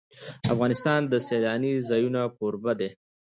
[0.53, 2.89] افغانستان د سیلانی ځایونه کوربه دی.